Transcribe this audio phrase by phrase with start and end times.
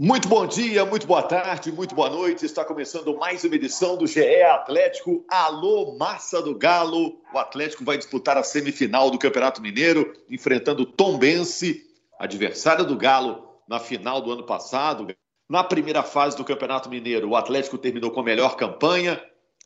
[0.00, 2.46] Muito bom dia, muito boa tarde, muito boa noite.
[2.46, 5.24] Está começando mais uma edição do GE Atlético.
[5.28, 7.20] Alô, massa do Galo.
[7.34, 11.82] O Atlético vai disputar a semifinal do Campeonato Mineiro, enfrentando Tom Bense,
[12.16, 15.12] adversário do Galo na final do ano passado.
[15.48, 19.20] Na primeira fase do Campeonato Mineiro, o Atlético terminou com a melhor campanha,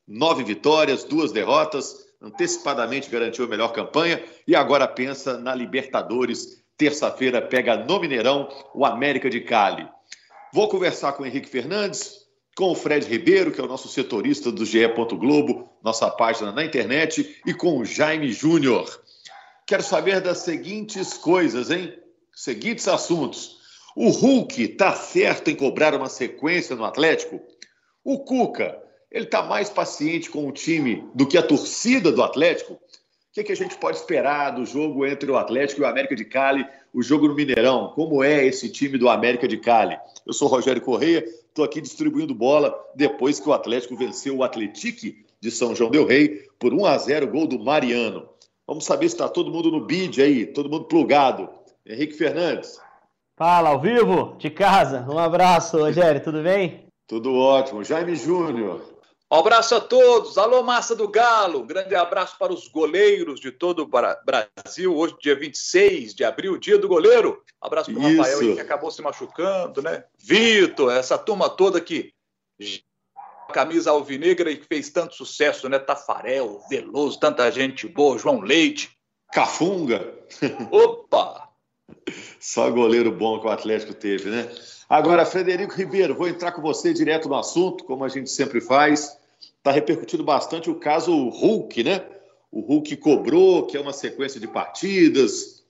[0.08, 6.64] nove vitórias, duas derrotas, antecipadamente garantiu a melhor campanha e agora pensa na Libertadores.
[6.78, 9.86] Terça-feira pega no Mineirão o América de Cali.
[10.52, 14.52] Vou conversar com o Henrique Fernandes, com o Fred Ribeiro, que é o nosso setorista
[14.52, 14.86] do GE.
[15.18, 19.00] Globo, nossa página na internet, e com o Jaime Júnior.
[19.66, 21.98] Quero saber das seguintes coisas, hein?
[22.34, 23.56] Seguintes assuntos.
[23.96, 27.40] O Hulk está certo em cobrar uma sequência no Atlético?
[28.04, 28.78] O Cuca,
[29.10, 32.78] ele está mais paciente com o time do que a torcida do Atlético?
[33.32, 36.14] O que, que, a gente pode esperar do jogo entre o Atlético e o América
[36.14, 37.90] de Cali, o jogo no Mineirão?
[37.94, 39.98] Como é esse time do América de Cali?
[40.26, 45.24] Eu sou Rogério Correia, estou aqui distribuindo bola depois que o Atlético venceu o Atletique
[45.40, 48.28] de São João Del Rei por 1 a 0 gol do Mariano.
[48.66, 51.48] Vamos saber se está todo mundo no bid aí, todo mundo plugado.
[51.86, 52.78] Henrique Fernandes.
[53.38, 55.06] Fala, ao vivo, de casa.
[55.10, 56.84] Um abraço, Rogério, tudo bem?
[57.08, 57.82] Tudo ótimo.
[57.82, 58.91] Jaime Júnior.
[59.32, 60.36] Um abraço a todos.
[60.36, 61.64] Alô, massa do Galo.
[61.64, 64.94] grande abraço para os goleiros de todo o Brasil.
[64.94, 67.42] Hoje, dia 26 de abril, dia do goleiro.
[67.62, 70.04] Um abraço para o Rafael aí, que acabou se machucando, né?
[70.18, 72.12] Vitor, essa turma toda que
[73.54, 75.78] camisa alvinegra e que fez tanto sucesso, né?
[75.78, 78.90] Tafarel, Veloso, tanta gente boa, João Leite.
[79.32, 80.12] Cafunga.
[80.70, 81.48] Opa!
[82.38, 84.54] Só goleiro bom que o Atlético teve, né?
[84.90, 89.21] Agora, Frederico Ribeiro, vou entrar com você direto no assunto, como a gente sempre faz
[89.62, 92.04] está repercutindo bastante o caso Hulk, né?
[92.50, 95.62] O Hulk cobrou, que é uma sequência de partidas,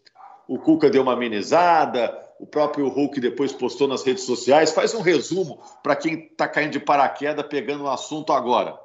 [0.48, 4.72] o Cuca deu uma amenizada, o próprio Hulk depois postou nas redes sociais.
[4.72, 8.76] Faz um resumo para quem está caindo de paraquedas pegando o assunto agora.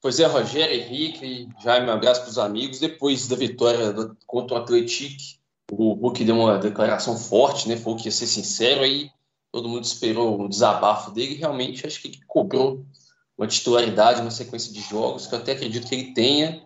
[0.00, 2.78] Pois é, Rogério, Henrique, Jaime, um abraço para os amigos.
[2.78, 3.92] Depois da vitória
[4.24, 5.20] contra o Atlético,
[5.72, 7.76] o Hulk deu uma declaração forte, né?
[7.76, 9.10] Falou que ia ser sincero, aí
[9.50, 11.34] todo mundo esperou um desabafo dele.
[11.34, 12.86] Realmente, acho que ele cobrou
[13.38, 16.60] uma titularidade, uma sequência de jogos, que eu até acredito que ele tenha,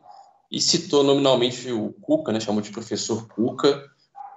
[0.51, 3.85] e citou nominalmente o Cuca, né, chamou de professor Cuca.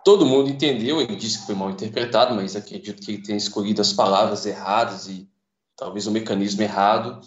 [0.04, 3.82] Todo mundo entendeu, ele disse que foi mal interpretado, mas acredito que ele tenha escolhido
[3.82, 5.28] as palavras erradas e
[5.78, 7.20] talvez o mecanismo errado,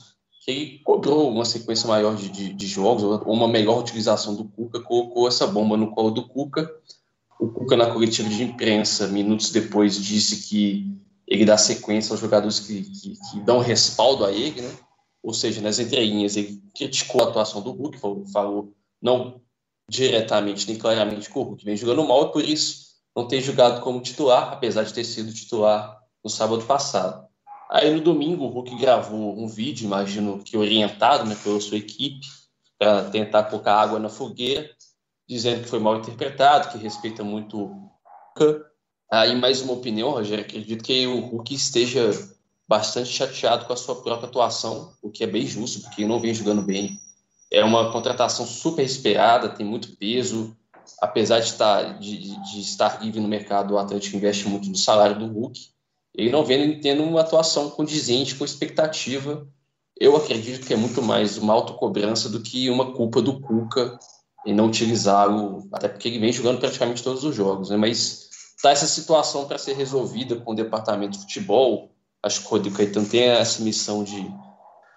[0.44, 4.44] que ele cobrou uma sequência maior de, de, de jogos, ou uma melhor utilização do
[4.44, 6.70] Cuca, colocou essa bomba no colo do Cuca.
[7.40, 10.86] O Cuca, na coletiva de imprensa, minutos depois, disse que
[11.26, 14.70] ele dá sequência aos jogadores que, que, que dão respaldo a ele, né?
[15.22, 17.98] Ou seja, nas entrelinhas, ele criticou a atuação do Hulk,
[18.32, 19.40] falou, não
[19.88, 23.80] diretamente nem claramente que o Hulk vem jogando mal e por isso não tem jogado
[23.80, 27.26] como titular, apesar de ter sido titular no sábado passado.
[27.70, 32.26] Aí no domingo o Hulk gravou um vídeo, imagino que orientado né, pela sua equipe,
[32.78, 34.70] para tentar colocar água na fogueira,
[35.28, 37.90] dizendo que foi mal interpretado, que respeita muito o
[38.38, 38.64] Hulk.
[39.10, 42.10] Aí mais uma opinião, Rogério, acredito que o Hulk esteja
[42.68, 46.34] bastante chateado com a sua própria atuação, o que é bem justo, porque não vem
[46.34, 47.00] jogando bem.
[47.50, 50.54] É uma contratação super esperada, tem muito peso,
[51.00, 55.18] apesar de estar, de, de estar livre no mercado, o Atlético investe muito no salário
[55.18, 55.58] do Hulk.
[56.14, 59.46] Ele não vem tendo uma atuação condizente com expectativa.
[59.98, 63.98] Eu acredito que é muito mais uma autocobrança do que uma culpa do Cuca
[64.46, 67.76] em não utilizá-lo, até porque ele vem jogando praticamente todos os jogos, né?
[67.76, 68.28] Mas
[68.62, 71.90] tá essa situação para ser resolvida com o departamento de futebol,
[72.22, 74.30] acho que o Rodrigo Caetano tem essa missão de,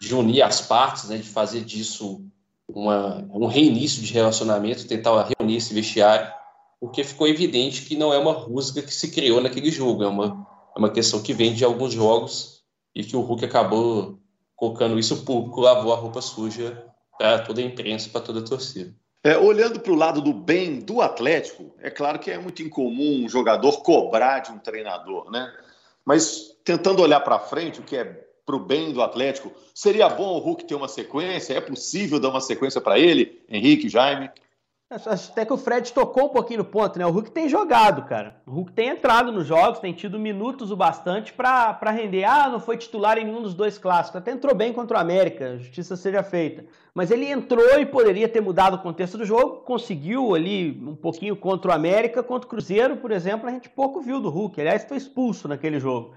[0.02, 2.26] de unir as partes, né, de fazer disso
[2.68, 6.32] uma, um reinício de relacionamento, tentar reunir esse vestiário,
[6.80, 10.48] porque ficou evidente que não é uma rusga que se criou naquele jogo, é uma,
[10.76, 12.64] é uma questão que vem de alguns jogos
[12.96, 14.20] e que o Hulk acabou
[14.56, 16.86] colocando isso público, lavou a roupa suja
[17.18, 18.96] para toda a imprensa, para toda a torcida.
[19.24, 23.26] É, olhando para o lado do bem do Atlético, é claro que é muito incomum
[23.26, 25.52] um jogador cobrar de um treinador, né?
[26.06, 28.04] Mas tentando olhar para frente, o que é
[28.46, 31.54] para o bem do Atlético, seria bom o Hulk ter uma sequência?
[31.54, 34.30] É possível dar uma sequência para ele, Henrique, Jaime?
[34.92, 37.06] Até que o Fred tocou um pouquinho no ponto, né?
[37.06, 38.36] O Hulk tem jogado, cara.
[38.46, 42.26] O Hulk tem entrado nos jogos, tem tido minutos o bastante para render.
[42.26, 44.18] Ah, não foi titular em nenhum dos dois clássicos.
[44.18, 46.66] Até entrou bem contra o América, justiça seja feita.
[46.94, 51.38] Mas ele entrou e poderia ter mudado o contexto do jogo, conseguiu ali um pouquinho
[51.38, 54.60] contra o América, contra o Cruzeiro, por exemplo, a gente pouco viu do Hulk.
[54.60, 56.14] Aliás, foi expulso naquele jogo,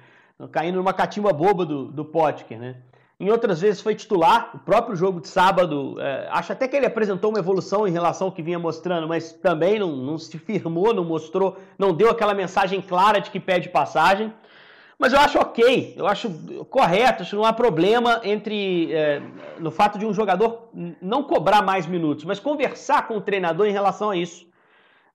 [0.50, 2.74] caindo numa catimba boba do, do Potker, né?
[3.18, 6.86] Em outras vezes foi titular, o próprio jogo de sábado, é, acho até que ele
[6.86, 10.92] apresentou uma evolução em relação ao que vinha mostrando, mas também não, não se firmou,
[10.92, 14.32] não mostrou, não deu aquela mensagem clara de que pede passagem.
[14.98, 16.30] Mas eu acho ok, eu acho
[16.70, 19.22] correto, acho não há problema entre é,
[19.58, 20.68] no fato de um jogador
[21.00, 24.46] não cobrar mais minutos, mas conversar com o treinador em relação a isso.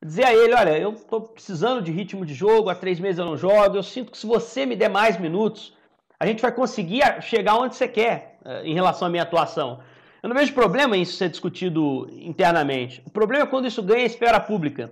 [0.01, 3.25] Dizer a ele, olha, eu estou precisando de ritmo de jogo, há três meses eu
[3.25, 5.75] não jogo, eu sinto que se você me der mais minutos,
[6.19, 9.79] a gente vai conseguir chegar onde você quer é, em relação à minha atuação.
[10.21, 13.01] Eu não vejo problema em isso ser discutido internamente.
[13.05, 14.91] O problema é quando isso ganha esfera pública.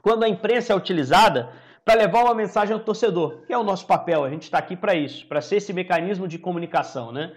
[0.00, 1.50] Quando a imprensa é utilizada
[1.84, 4.24] para levar uma mensagem ao torcedor, que é o nosso papel.
[4.24, 7.32] A gente está aqui para isso, para ser esse mecanismo de comunicação, né?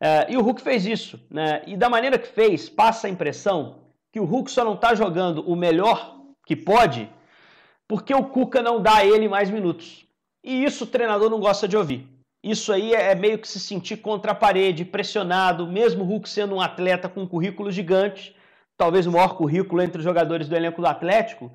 [0.00, 1.62] É, e o Hulk fez isso, né?
[1.66, 3.76] E da maneira que fez, passa a impressão
[4.10, 7.08] que o Hulk só não está jogando o melhor que pode
[7.92, 10.06] porque o Cuca não dá a ele mais minutos.
[10.42, 12.08] E isso o treinador não gosta de ouvir.
[12.42, 16.56] Isso aí é meio que se sentir contra a parede, pressionado, mesmo o Hulk sendo
[16.56, 18.34] um atleta com um currículo gigante,
[18.76, 21.52] talvez o maior currículo entre os jogadores do elenco do Atlético,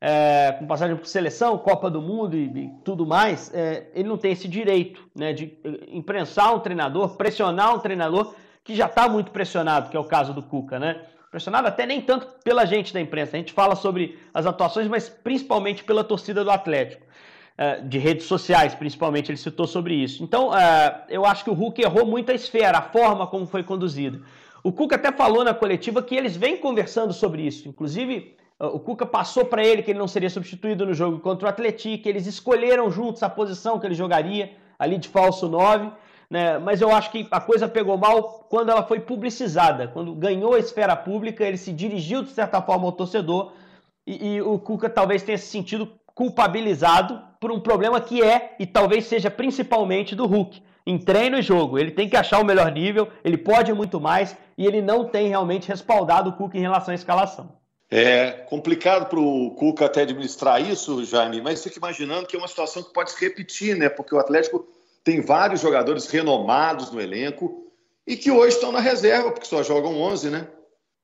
[0.00, 4.16] é, com passagem por seleção, Copa do Mundo e, e tudo mais, é, ele não
[4.16, 5.58] tem esse direito né, de
[5.88, 8.32] imprensar um treinador, pressionar um treinador
[8.62, 11.02] que já está muito pressionado, que é o caso do Cuca, né?
[11.30, 15.08] Pressionado até nem tanto pela gente da imprensa, a gente fala sobre as atuações, mas
[15.08, 17.04] principalmente pela torcida do Atlético.
[17.60, 20.22] É, de redes sociais, principalmente, ele citou sobre isso.
[20.22, 23.64] Então, é, eu acho que o Hulk errou muito a esfera, a forma como foi
[23.64, 24.20] conduzida.
[24.62, 27.68] O Cuca até falou na coletiva que eles vêm conversando sobre isso.
[27.68, 31.46] Inclusive, é, o Cuca passou para ele que ele não seria substituído no jogo contra
[31.46, 35.90] o Atlético, eles escolheram juntos a posição que ele jogaria, ali de falso 9.
[36.30, 36.58] Né?
[36.58, 40.60] Mas eu acho que a coisa pegou mal quando ela foi publicizada, quando ganhou a
[40.60, 43.50] esfera pública, ele se dirigiu de certa forma ao torcedor
[44.06, 48.66] e, e o Cuca talvez tenha se sentido culpabilizado por um problema que é e
[48.66, 50.62] talvez seja principalmente do Hulk.
[50.86, 54.36] Em treino e jogo, ele tem que achar o melhor nível, ele pode muito mais
[54.56, 57.58] e ele não tem realmente respaldado o Cuca em relação à escalação.
[57.90, 62.48] É complicado para o Cuca até administrar isso, Jaime, mas fica imaginando que é uma
[62.48, 63.88] situação que pode se repetir, né?
[63.88, 64.66] Porque o Atlético
[65.04, 67.70] tem vários jogadores renomados no elenco
[68.06, 70.48] e que hoje estão na reserva, porque só jogam 11, né?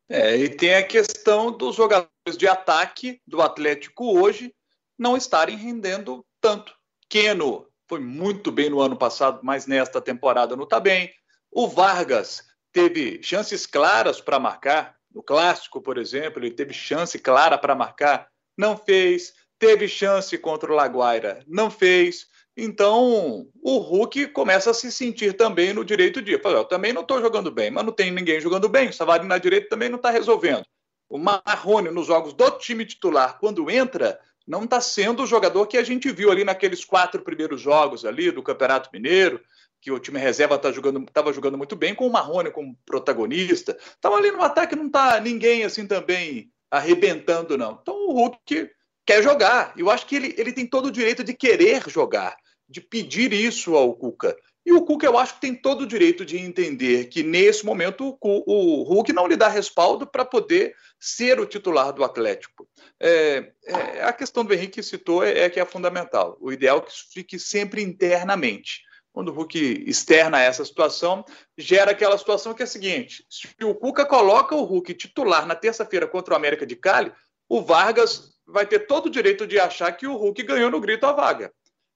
[0.09, 4.55] É, e tem a questão dos jogadores de ataque do Atlético hoje
[4.99, 6.75] não estarem rendendo tanto.
[7.09, 11.13] Keno foi muito bem no ano passado, mas nesta temporada não está bem.
[11.51, 12.43] O Vargas
[12.73, 14.97] teve chances claras para marcar.
[15.15, 19.33] No clássico, por exemplo, ele teve chance clara para marcar, não fez.
[19.59, 22.27] Teve chance contra o Laguaira, não fez.
[22.57, 26.33] Então, o Hulk começa a se sentir também no direito de.
[26.33, 28.89] Eu também não estou jogando bem, mas não tem ninguém jogando bem.
[28.89, 30.65] O Savarino na direita também não está resolvendo.
[31.09, 35.79] O Marrone, nos jogos do time titular, quando entra, não está sendo o jogador que
[35.79, 39.41] a gente viu ali naqueles quatro primeiros jogos ali do Campeonato Mineiro,
[39.81, 43.77] que o time reserva estava tá jogando, jogando muito bem, com o Marrone como protagonista.
[43.99, 47.79] Então ali no ataque não está ninguém assim também arrebentando, não.
[47.81, 48.71] Então o Hulk
[49.07, 49.75] quer jogar.
[49.77, 52.37] Eu acho que ele, ele tem todo o direito de querer jogar,
[52.69, 54.37] de pedir isso ao Cuca.
[54.67, 58.17] E o Cuca, eu acho que tem todo o direito de entender que, nesse momento,
[58.21, 62.67] o, Hulk não lhe dá respaldo para poder ser o titular do Atlético.
[62.99, 66.39] É, é, a questão do Henrique citou é, é, que é fundamental.
[66.41, 68.81] O ideal é que isso fique sempre internamente.
[69.13, 71.25] Quando o Hulk externa essa situação,
[71.59, 75.55] gera aquela situação que é a seguinte: se o Cuca coloca o Hulk titular na
[75.55, 77.13] terça-feira contra o América de Cali,
[77.49, 81.07] o Vargas vai ter todo o direito de achar que o Hulk ganhou no grito
[81.07, 81.53] a vaga.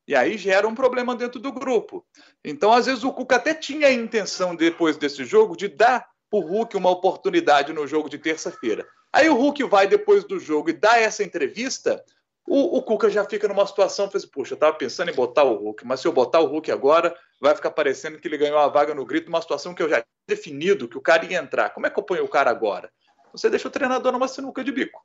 [0.09, 2.03] E aí gera um problema dentro do grupo.
[2.43, 6.39] Então, às vezes, o Cuca até tinha a intenção, depois desse jogo, de dar para
[6.39, 8.87] o Hulk uma oportunidade no jogo de terça-feira.
[9.13, 12.03] Aí o Hulk vai depois do jogo e dá essa entrevista,
[12.47, 15.55] o, o Cuca já fica numa situação, fez, puxa, eu estava pensando em botar o
[15.55, 18.69] Hulk, mas se eu botar o Hulk agora, vai ficar parecendo que ele ganhou a
[18.69, 21.69] vaga no grito, uma situação que eu já tinha definido, que o cara ia entrar.
[21.71, 22.91] Como é que eu ponho o cara agora?
[23.33, 25.05] Você deixa o treinador numa sinuca de bico.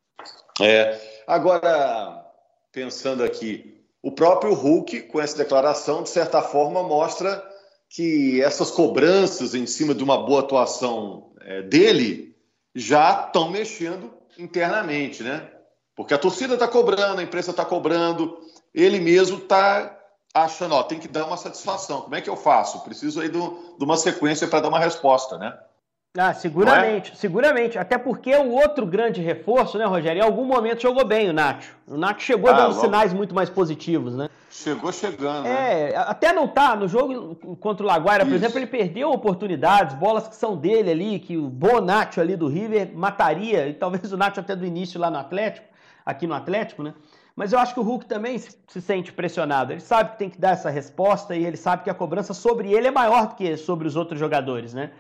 [0.61, 0.97] É.
[1.27, 2.25] Agora,
[2.71, 7.41] pensando aqui, o próprio Hulk, com essa declaração, de certa forma, mostra
[7.87, 12.35] que essas cobranças em cima de uma boa atuação é, dele
[12.75, 15.49] já estão mexendo internamente, né?
[15.95, 18.37] Porque a torcida está cobrando, a imprensa está cobrando,
[18.73, 19.97] ele mesmo está
[20.33, 22.01] achando, ó, tem que dar uma satisfação.
[22.01, 22.81] Como é que eu faço?
[22.81, 23.37] Preciso aí de
[23.79, 25.57] uma sequência para dar uma resposta, né?
[26.15, 27.15] Ah, seguramente, é?
[27.15, 27.79] seguramente.
[27.79, 30.19] Até porque o outro grande reforço, né, Rogério?
[30.19, 31.75] Em algum momento jogou bem o Nacho.
[31.87, 32.81] O Nacho chegou ah, dando logo...
[32.81, 34.29] sinais muito mais positivos, né?
[34.51, 35.47] Chegou chegando.
[35.47, 35.95] É, né?
[35.95, 36.75] até não tá.
[36.75, 41.17] No jogo contra o Laguaira, por exemplo, ele perdeu oportunidades, bolas que são dele ali,
[41.17, 44.99] que o bom Nacho ali do River mataria, e talvez o Nacho até do início
[44.99, 45.65] lá no Atlético,
[46.05, 46.93] aqui no Atlético, né?
[47.35, 49.73] Mas eu acho que o Hulk também se sente pressionado.
[49.73, 52.71] Ele sabe que tem que dar essa resposta e ele sabe que a cobrança sobre
[52.71, 54.91] ele é maior do que sobre os outros jogadores, né?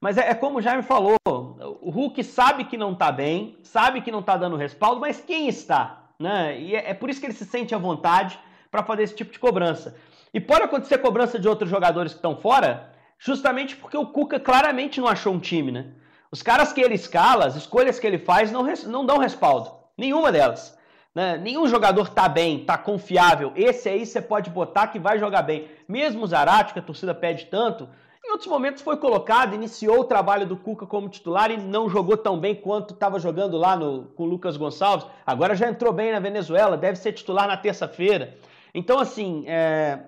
[0.00, 4.00] Mas é, é, como o Jaime falou, o Hulk sabe que não está bem, sabe
[4.00, 6.04] que não está dando respaldo, mas quem está?
[6.18, 6.58] Né?
[6.58, 8.38] E é, é, por isso que ele se sente à vontade
[8.70, 9.96] para fazer esse tipo de cobrança.
[10.32, 15.00] E pode acontecer cobrança de outros jogadores que estão fora, justamente porque o Cuca claramente
[15.00, 15.86] não achou um time, né?
[16.30, 19.72] Os caras que ele escala, as escolhas que ele faz, não, não dão respaldo.
[19.98, 20.78] Nenhuma delas.
[21.12, 21.36] Né?
[21.36, 23.52] Nenhum jogador tá bem, tá confiável.
[23.56, 25.68] Esse aí você pode botar que vai jogar bem.
[25.88, 27.88] Mesmo o Zarate, que a torcida pede tanto,
[28.30, 32.16] em outros momentos foi colocado, iniciou o trabalho do Cuca como titular e não jogou
[32.16, 35.04] tão bem quanto estava jogando lá no, com o Lucas Gonçalves.
[35.26, 38.36] Agora já entrou bem na Venezuela, deve ser titular na terça-feira.
[38.72, 39.98] Então, assim, é...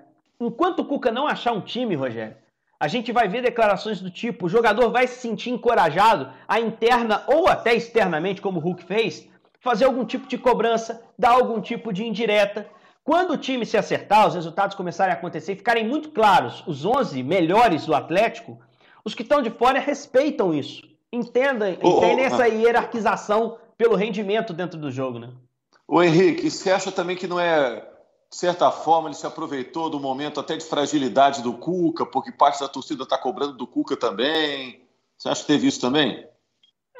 [0.40, 2.36] enquanto o Cuca não achar um time, Rogério,
[2.78, 7.24] a gente vai ver declarações do tipo: o jogador vai se sentir encorajado a interna
[7.26, 11.92] ou até externamente, como o Hulk fez, fazer algum tipo de cobrança, dar algum tipo
[11.92, 12.68] de indireta.
[13.04, 16.84] Quando o time se acertar, os resultados começarem a acontecer e ficarem muito claros, os
[16.84, 18.58] 11 melhores do Atlético,
[19.04, 20.82] os que estão de fora respeitam isso.
[21.12, 25.30] Entendem, oh, entendem oh, essa hierarquização pelo rendimento dentro do jogo, né?
[25.88, 27.80] O Henrique, você acha também que não é,
[28.30, 32.60] de certa forma, ele se aproveitou do momento até de fragilidade do Cuca, porque parte
[32.60, 34.80] da torcida está cobrando do Cuca também?
[35.18, 36.26] Você acha que teve isso também?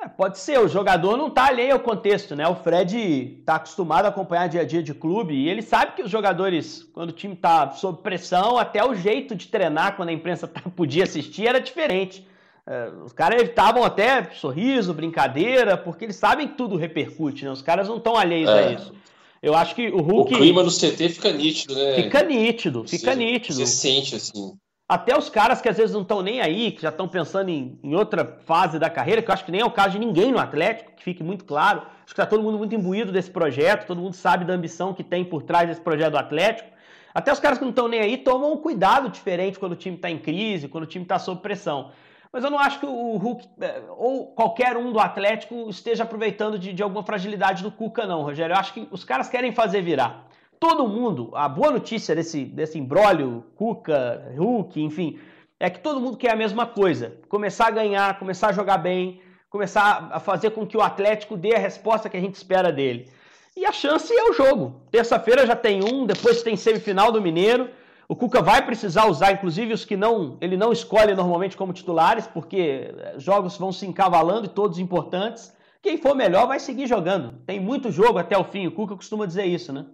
[0.03, 2.47] É, pode ser, o jogador não está alheio ao contexto, né?
[2.49, 6.03] O Fred está acostumado a acompanhar dia a dia de clube e ele sabe que
[6.03, 10.13] os jogadores, quando o time está sob pressão, até o jeito de treinar quando a
[10.13, 12.27] imprensa tá, podia assistir era diferente.
[12.67, 17.51] É, os caras evitavam até sorriso, brincadeira, porque eles sabem que tudo repercute, né?
[17.53, 18.53] Os caras não estão alheios é.
[18.53, 18.93] a isso.
[19.41, 20.35] Eu acho que o Hulk.
[20.35, 21.95] O clima no CT fica nítido, né?
[21.95, 23.55] Fica nítido, fica nítido.
[23.55, 24.55] Você sente assim.
[24.93, 27.79] Até os caras que às vezes não estão nem aí, que já estão pensando em,
[27.83, 30.31] em, outra fase da carreira, que eu acho que nem é o caso de ninguém
[30.31, 31.79] no Atlético, que fique muito claro.
[31.81, 35.03] Acho que está todo mundo muito imbuído desse projeto, todo mundo sabe da ambição que
[35.03, 36.69] tem por trás desse projeto do Atlético.
[37.15, 39.97] Até os caras que não estão nem aí tomam um cuidado diferente quando o time
[39.97, 41.91] está em crise, quando o time está sob pressão.
[42.31, 46.59] Mas eu não acho que o Hulk é, ou qualquer um do Atlético esteja aproveitando
[46.59, 48.53] de, de alguma fragilidade do Cuca, não, Rogério.
[48.53, 50.27] Eu acho que os caras querem fazer virar
[50.63, 55.19] todo mundo, a boa notícia desse, desse imbróglio, Cuca, Hulk, enfim,
[55.59, 57.17] é que todo mundo quer a mesma coisa.
[57.29, 61.57] Começar a ganhar, começar a jogar bem, começar a fazer com que o Atlético dê
[61.57, 63.11] a resposta que a gente espera dele.
[63.57, 64.83] E a chance é o jogo.
[64.89, 67.69] Terça-feira já tem um, depois tem semifinal do Mineiro.
[68.09, 72.29] O Cuca vai precisar usar, inclusive, os que não ele não escolhe normalmente como titulares,
[72.29, 75.53] porque eh, jogos vão se encavalando e todos importantes.
[75.83, 77.33] Quem for melhor vai seguir jogando.
[77.45, 78.69] Tem muito jogo até o fim.
[78.69, 79.87] O Cuca costuma dizer isso, né?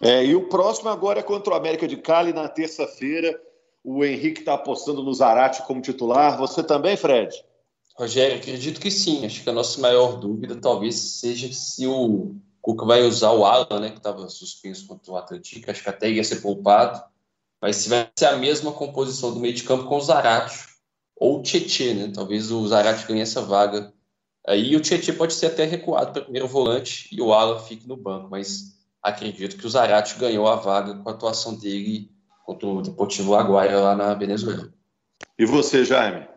[0.00, 3.40] É, e o próximo agora é contra o América de Cali na terça-feira.
[3.82, 6.36] O Henrique está apostando no Zarate como titular.
[6.38, 7.34] Você também, Fred?
[7.96, 9.24] Rogério, acredito que sim.
[9.24, 13.80] Acho que a nossa maior dúvida talvez seja se o Cuca vai usar o Alan,
[13.80, 15.70] né, que estava suspenso contra o Atlético.
[15.70, 17.02] Acho que até ia ser poupado.
[17.60, 20.66] Mas se vai ser a mesma composição do meio de campo com o Zarate
[21.14, 22.10] ou o Tietê, né?
[22.14, 23.92] Talvez o Zarate ganhe essa vaga.
[24.46, 27.96] Aí o Tietê pode ser até recuado para primeiro volante e o Alan fique no
[27.96, 28.28] banco.
[28.30, 32.10] Mas acredito que o Zarate ganhou a vaga com a atuação dele
[32.44, 34.72] contra o Deportivo Aguaia lá na Venezuela.
[35.38, 36.28] E você, Jaime?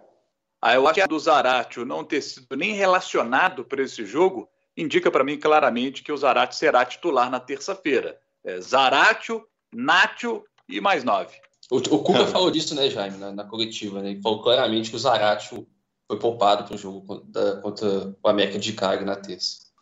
[0.61, 4.47] Ah, eu acho que a do Zarate não ter sido nem relacionado para esse jogo
[4.77, 8.17] indica para mim claramente que o Zarate será titular na terça-feira.
[8.43, 11.35] É Zaratio, Nátio e mais nove.
[11.69, 14.11] O, o Cuca falou disso, né, Jaime, na, na, coletiva, né?
[14.11, 15.67] Ele falou claramente que o Zaratio
[16.07, 19.72] foi poupado para o jogo contra, contra o América de Cali na terça.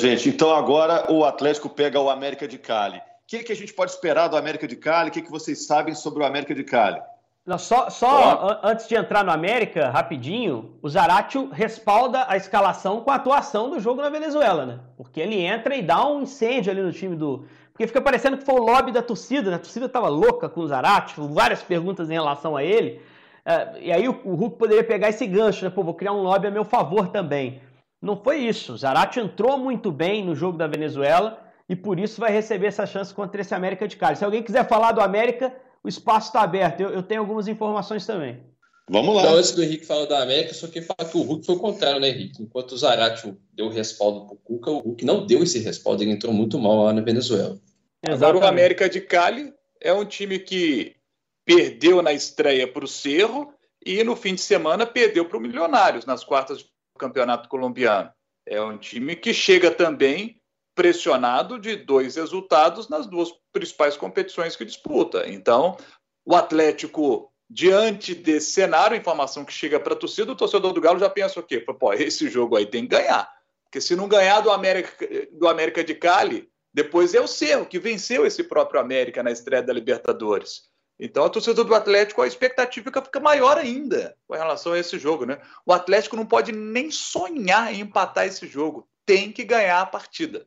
[0.00, 2.96] Gente, então agora o Atlético pega o América de Cali.
[2.96, 5.10] O que, que a gente pode esperar do América de Cali?
[5.10, 6.98] O que, que vocês sabem sobre o América de Cali?
[7.44, 13.10] Não, só só antes de entrar no América, rapidinho, o Zaratio respalda a escalação com
[13.10, 14.80] a atuação do jogo na Venezuela, né?
[14.96, 17.44] Porque ele entra e dá um incêndio ali no time do.
[17.70, 19.56] Porque fica parecendo que foi o lobby da torcida, né?
[19.56, 23.02] A torcida estava louca com o Zaratio, várias perguntas em relação a ele.
[23.44, 25.70] É, e aí o, o Hulk poderia pegar esse gancho, né?
[25.70, 27.60] Pô, vou criar um lobby a meu favor também.
[28.00, 28.76] Não foi isso.
[28.76, 31.38] Zarate entrou muito bem no jogo da Venezuela
[31.68, 34.16] e por isso vai receber essa chance contra esse América de Cali.
[34.16, 35.54] Se alguém quiser falar do América,
[35.84, 36.80] o espaço está aberto.
[36.80, 38.40] Eu, eu, tenho algumas informações também.
[38.88, 39.22] Vamos lá.
[39.22, 41.60] Então, antes do Henrique falar da América, só que falar que o Hulk foi o
[41.60, 42.42] contrário, né, Henrique?
[42.42, 46.10] Enquanto o Zarate deu respaldo para o Cuca, o Hulk não deu esse respaldo, ele
[46.10, 47.60] entrou muito mal lá na Venezuela.
[48.02, 48.24] Exatamente.
[48.24, 50.96] Agora o América de Cali é um time que
[51.44, 53.52] perdeu na estreia para o Cerro
[53.84, 56.64] e no fim de semana perdeu para o Milionários nas quartas de
[57.00, 58.10] campeonato colombiano.
[58.46, 60.40] É um time que chega também
[60.74, 65.28] pressionado de dois resultados nas duas principais competições que disputa.
[65.28, 65.76] Então,
[66.24, 70.98] o Atlético, diante desse cenário, informação que chega para a torcida, o torcedor do Galo
[70.98, 71.60] já pensa o quê?
[71.60, 73.30] Pô, esse jogo aí tem que ganhar.
[73.64, 77.78] Porque se não ganhar do América, do América de Cali, depois é o Cerro, que
[77.78, 80.69] venceu esse próprio América na estreia da Libertadores.
[81.00, 85.24] Então, a torcida do Atlético, a expectativa fica maior ainda com relação a esse jogo,
[85.24, 85.38] né?
[85.64, 88.86] O Atlético não pode nem sonhar em empatar esse jogo.
[89.06, 90.46] Tem que ganhar a partida.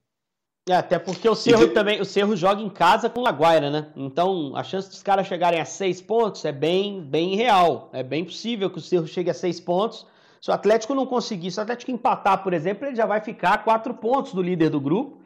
[0.70, 3.92] É, até porque o Cerro também, o Cerro joga em casa com o Laguaira, né?
[3.98, 7.90] Então a chance dos caras chegarem a seis pontos é bem, bem real.
[7.92, 10.06] É bem possível que o Cerro chegue a seis pontos.
[10.40, 13.54] Se o Atlético não conseguir, se o Atlético empatar, por exemplo, ele já vai ficar
[13.54, 15.23] a quatro pontos do líder do grupo.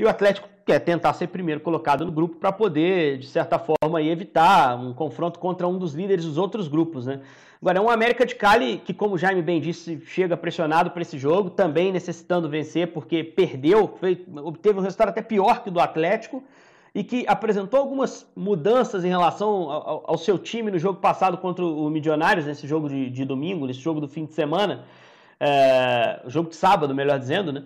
[0.00, 4.00] E o Atlético quer tentar ser primeiro colocado no grupo para poder, de certa forma,
[4.00, 7.20] evitar um confronto contra um dos líderes dos outros grupos, né?
[7.60, 11.02] Agora, é um América de Cali que, como o Jaime bem disse, chega pressionado para
[11.02, 15.72] esse jogo, também necessitando vencer, porque perdeu, foi, obteve um resultado até pior que o
[15.72, 16.42] do Atlético,
[16.94, 21.62] e que apresentou algumas mudanças em relação ao, ao seu time no jogo passado contra
[21.62, 24.82] o Milionários, nesse jogo de, de domingo, nesse jogo do fim de semana,
[25.38, 27.64] é, jogo de sábado, melhor dizendo, né?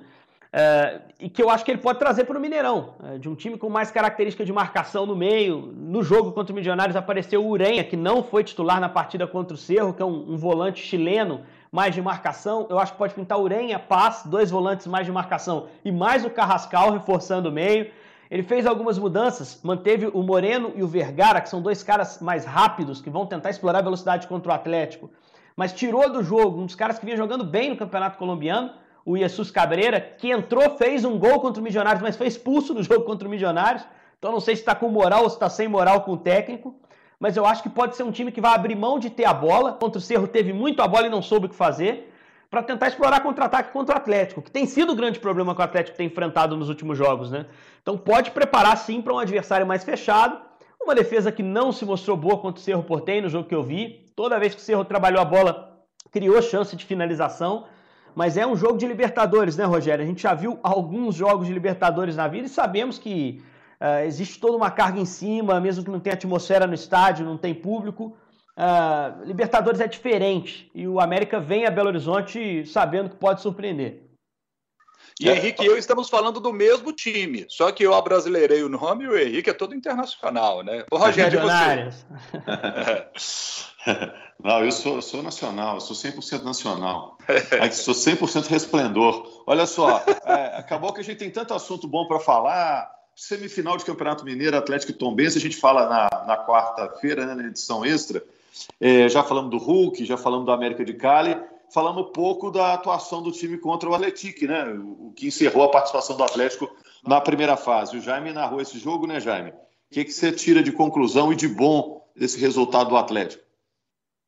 [0.56, 3.34] É, e que eu acho que ele pode trazer para o Mineirão, é, de um
[3.34, 5.72] time com mais característica de marcação no meio.
[5.74, 9.52] No jogo contra o Milionários apareceu o Urenha, que não foi titular na partida contra
[9.52, 11.40] o Cerro, que é um, um volante chileno
[11.72, 12.68] mais de marcação.
[12.70, 16.30] Eu acho que pode pintar Urenha, Paz, dois volantes mais de marcação e mais o
[16.30, 17.90] Carrascal reforçando o meio.
[18.30, 22.44] Ele fez algumas mudanças, manteve o Moreno e o Vergara, que são dois caras mais
[22.44, 25.10] rápidos, que vão tentar explorar a velocidade contra o Atlético,
[25.56, 29.16] mas tirou do jogo um dos caras que vinha jogando bem no Campeonato Colombiano o
[29.16, 33.04] Jesus Cabreira, que entrou, fez um gol contra o Milionários, mas foi expulso no jogo
[33.04, 33.84] contra o Milionários.
[34.18, 36.74] Então não sei se está com moral ou se está sem moral com o técnico.
[37.20, 39.34] Mas eu acho que pode ser um time que vai abrir mão de ter a
[39.34, 39.72] bola.
[39.72, 42.12] Contra o Cerro teve muito a bola e não soube o que fazer.
[42.50, 45.64] Para tentar explorar contra-ataque contra o Atlético, que tem sido o grande problema que o
[45.64, 47.46] Atlético tem enfrentado nos últimos jogos, né?
[47.82, 50.40] Então pode preparar sim para um adversário mais fechado.
[50.80, 53.62] Uma defesa que não se mostrou boa contra o Cerro Portem no jogo que eu
[53.62, 54.06] vi.
[54.14, 55.78] Toda vez que o Cerro trabalhou a bola,
[56.12, 57.66] criou chance de finalização.
[58.14, 60.04] Mas é um jogo de Libertadores, né, Rogério?
[60.04, 63.42] A gente já viu alguns jogos de Libertadores na vida e sabemos que
[63.80, 67.36] uh, existe toda uma carga em cima, mesmo que não tenha atmosfera no estádio, não
[67.36, 68.16] tem público.
[68.56, 74.03] Uh, Libertadores é diferente e o América vem a Belo Horizonte sabendo que pode surpreender.
[75.20, 79.04] E Henrique e eu estamos falando do mesmo time, só que eu abrasileirei o nome
[79.04, 80.84] e o Henrique é todo internacional, né?
[80.90, 81.94] O Rogério, você.
[84.42, 87.16] Não, eu sou, sou nacional, eu sou 100% nacional.
[87.72, 89.42] sou 100% resplendor.
[89.46, 92.92] Olha só, é, acabou que a gente tem tanto assunto bom para falar.
[93.14, 97.48] Semifinal de Campeonato Mineiro, Atlético e Tombense, a gente fala na, na quarta-feira, né, na
[97.48, 98.22] edição extra.
[98.80, 101.40] É, já falamos do Hulk, já falamos do América de Cali,
[101.72, 104.64] falamos um pouco da atuação do time contra o Atlético, né?
[104.64, 106.70] O, que encerrou a participação do Atlético
[107.06, 107.96] na primeira fase.
[107.96, 109.50] O Jaime narrou esse jogo, né, Jaime?
[109.50, 109.54] O
[109.90, 113.44] que, que você tira de conclusão e de bom desse resultado do Atlético?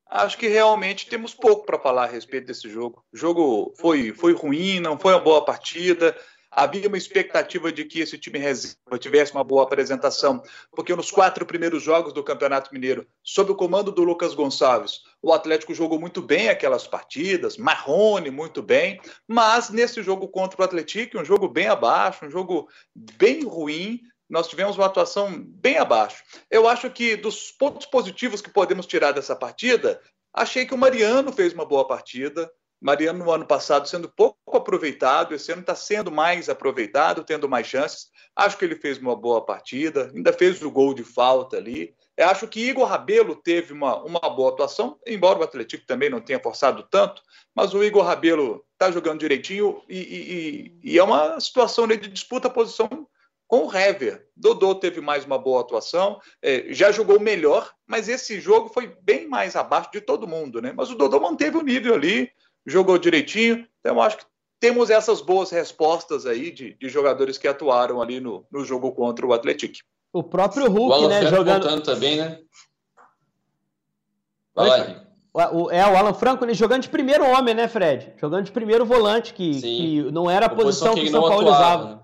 [0.09, 3.05] Acho que realmente temos pouco para falar a respeito desse jogo.
[3.12, 6.16] O jogo foi, foi ruim, não foi uma boa partida.
[6.59, 11.45] Havia uma expectativa de que esse time reserva tivesse uma boa apresentação, porque nos quatro
[11.45, 16.23] primeiros jogos do Campeonato Mineiro, sob o comando do Lucas Gonçalves, o Atlético jogou muito
[16.23, 21.66] bem aquelas partidas, Marrone muito bem, mas nesse jogo contra o Atlético, um jogo bem
[21.66, 26.25] abaixo, um jogo bem ruim, nós tivemos uma atuação bem abaixo.
[26.51, 30.01] Eu acho que dos pontos positivos que podemos tirar dessa partida,
[30.33, 32.51] achei que o Mariano fez uma boa partida.
[32.87, 37.66] Mariano, no ano passado, sendo pouco aproveitado, esse ano está sendo mais aproveitado, tendo mais
[37.66, 38.07] chances.
[38.37, 41.92] Acho que ele fez uma boa partida, ainda fez o gol de falta ali.
[42.16, 46.20] Eu acho que Igor Rabelo teve uma, uma boa atuação, embora o Atlético também não
[46.20, 47.20] tenha forçado tanto,
[47.53, 52.46] mas o Igor Rabelo está jogando direitinho e, e, e, é uma situação de disputa
[52.46, 52.88] a posição
[53.49, 54.29] com o Hever.
[54.37, 59.27] Dodô teve mais uma boa atuação, é, já jogou melhor, mas esse jogo foi bem
[59.27, 60.72] mais abaixo de todo mundo, né?
[60.72, 62.31] Mas o Dodô manteve o nível ali,
[62.66, 64.24] jogou direitinho, então eu acho que
[64.59, 69.26] temos essas boas respostas aí de, de jogadores que atuaram ali no, no jogo contra
[69.26, 69.74] o Atlético.
[70.12, 72.40] O próprio Hulk, o né, jogando também, né?
[74.55, 78.14] Vai O, é, o Alan Franco ele jogando de primeiro homem, né, Fred?
[78.16, 81.20] Jogando de primeiro volante, que, que não era a posição, posição que, que o São
[81.20, 81.94] Paulo atuava, usava.
[81.96, 82.00] Né?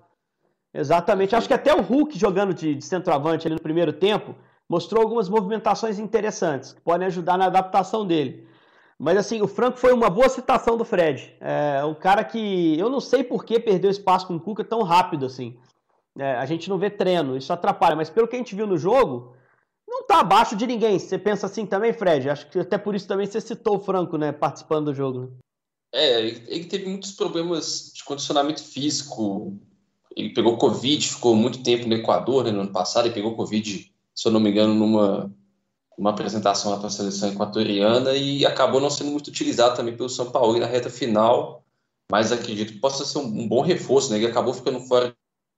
[0.75, 1.35] Exatamente.
[1.35, 4.35] Acho que até o Hulk jogando de, de centroavante ali no primeiro tempo
[4.69, 8.47] mostrou algumas movimentações interessantes que podem ajudar na adaptação dele.
[9.03, 11.35] Mas assim, o Franco foi uma boa citação do Fred.
[11.41, 14.83] É um cara que eu não sei por que perdeu espaço com o Cuca tão
[14.83, 15.59] rápido assim.
[16.17, 17.97] É, a gente não vê treino, isso atrapalha.
[17.97, 19.35] Mas pelo que a gente viu no jogo,
[19.89, 21.01] não está abaixo de ninguém.
[21.01, 22.31] Você pensa assim também, Fred?
[22.31, 25.37] Acho que até por isso também você citou o Franco, né, participando do jogo.
[25.93, 29.59] É, ele teve muitos problemas de condicionamento físico
[30.17, 33.91] ele pegou Covid, ficou muito tempo no Equador, né, no ano passado, ele pegou Covid,
[34.15, 35.35] se eu não me engano, numa
[35.99, 40.31] uma apresentação para a seleção equatoriana e acabou não sendo muito utilizado também pelo São
[40.31, 41.65] Paulo na reta final,
[42.11, 44.19] mas acredito que possa ser um, bom reforço, né?
[44.19, 45.15] Ele acabou ficando fora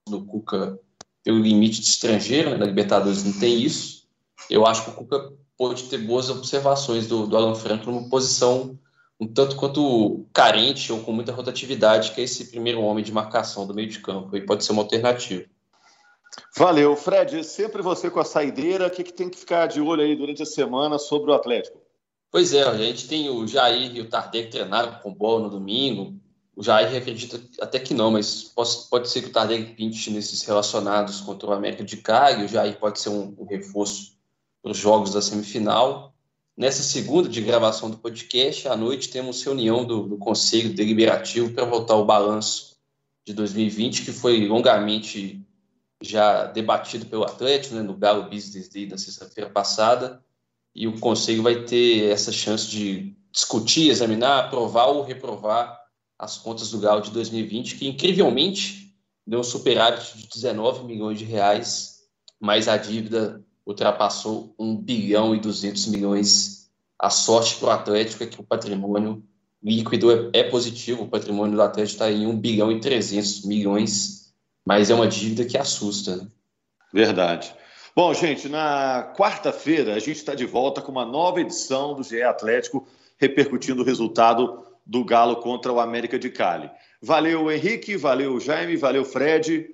[0.09, 0.79] do Cuca
[1.23, 2.57] pelo limite de estrangeiro, né?
[2.57, 4.07] Na Libertadores não tem isso.
[4.51, 8.79] Eu acho que o Cuca pode ter boas observações do, do Alan Franco numa posição
[9.21, 13.67] um tanto quanto carente ou com muita rotatividade, que é esse primeiro homem de marcação
[13.67, 14.37] do meio de campo.
[14.37, 15.45] E pode ser uma alternativa.
[16.57, 17.45] Valeu, Fred.
[17.45, 18.87] Sempre você com a saideira.
[18.87, 21.79] O que, que tem que ficar de olho aí durante a semana sobre o Atlético?
[22.31, 26.19] Pois é, a gente tem o Jair e o que treinaram com bola no domingo.
[26.57, 28.43] O Jair acredita até que não, mas
[28.91, 32.45] pode, ser que o Tardelli pinte nesses relacionados contra o América de Cali.
[32.45, 34.17] O Jair pode ser um, um reforço
[34.63, 36.13] para os jogos da semifinal.
[36.57, 41.65] Nessa segunda de gravação do podcast, à noite temos reunião do, do Conselho Deliberativo para
[41.65, 42.77] votar o balanço
[43.25, 45.45] de 2020, que foi longamente
[46.01, 50.23] já debatido pelo Atlético, né, no Galo Business Day da sexta-feira passada,
[50.75, 55.79] e o Conselho vai ter essa chance de discutir, examinar, aprovar ou reprovar
[56.19, 58.95] as contas do Galo de 2020, que incrivelmente
[59.27, 62.01] deu um superávit de 19 milhões de reais,
[62.41, 66.71] mas a dívida ultrapassou 1 bilhão e 200 milhões.
[66.99, 69.25] A sorte para o Atlético é que o patrimônio
[69.63, 74.24] líquido é, é positivo, o patrimônio do Atlético está em 1 bilhão e 300 milhões,
[74.65, 76.17] mas é uma dívida que assusta.
[76.17, 76.27] Né?
[76.93, 77.55] Verdade.
[77.95, 82.23] Bom, gente, na quarta-feira a gente está de volta com uma nova edição do GE
[82.23, 82.87] Atlético,
[83.19, 86.71] repercutindo o resultado do Galo contra o América de Cali.
[87.01, 89.67] Valeu, Henrique, valeu, Jaime, valeu, Fred.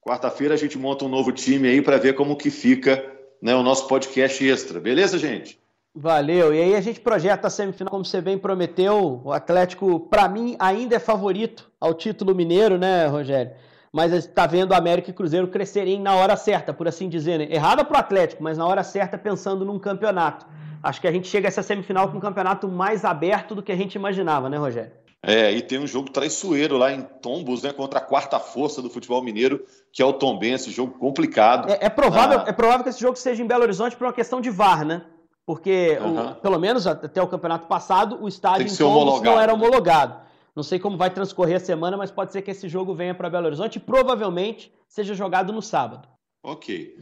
[0.00, 3.04] Quarta-feira a gente monta um novo time aí para ver como que fica
[3.40, 4.80] né, o nosso podcast extra.
[4.80, 5.58] Beleza, gente?
[5.94, 6.54] Valeu.
[6.54, 9.20] E aí a gente projeta a semifinal, como você bem prometeu.
[9.24, 13.52] O Atlético, para mim, ainda é favorito ao título mineiro, né, Rogério?
[13.92, 17.38] Mas está vendo América e Cruzeiro crescerem na hora certa, por assim dizer.
[17.38, 17.48] Né?
[17.50, 20.46] Errada para o Atlético, mas na hora certa pensando num campeonato.
[20.82, 23.72] Acho que a gente chega a essa semifinal com um campeonato mais aberto do que
[23.72, 24.92] a gente imaginava, né, Rogério?
[25.20, 28.88] É, e tem um jogo traiçoeiro lá em Tombos, né, contra a quarta força do
[28.88, 31.70] futebol mineiro, que é o Tombense, jogo complicado.
[31.70, 32.44] É, é provável, ah.
[32.46, 35.02] é provável que esse jogo seja em Belo Horizonte por uma questão de VAR, né?
[35.44, 36.30] Porque, uhum.
[36.30, 40.27] o, pelo menos até o campeonato passado, o estádio em Tombos não era homologado.
[40.58, 43.30] Não sei como vai transcorrer a semana, mas pode ser que esse jogo venha para
[43.30, 46.08] Belo Horizonte e provavelmente seja jogado no sábado.
[46.42, 46.96] Ok.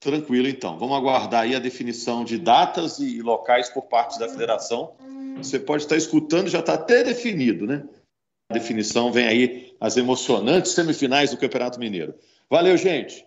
[0.00, 0.76] Tranquilo, então.
[0.76, 4.94] Vamos aguardar aí a definição de datas e locais por parte da federação
[5.36, 7.86] você pode estar escutando, já está até definido, né?
[8.50, 12.14] A definição vem aí as emocionantes semifinais do Campeonato Mineiro.
[12.48, 13.25] Valeu, gente!